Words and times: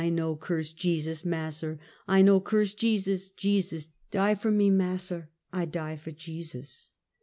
I 0.03 0.09
no 0.09 0.35
curse 0.35 0.73
Jesus, 0.73 1.23
Massa! 1.23 1.77
I 2.07 2.23
no 2.23 2.39
curse 2.41 2.73
Jesus; 2.73 3.29
Jesus 3.29 3.89
die 4.09 4.33
for 4.33 4.49
me, 4.49 4.71
Massa; 4.71 5.29
I 5.53 5.65
die 5.65 5.95
for 5.95 6.09
Jesus?" 6.09 6.89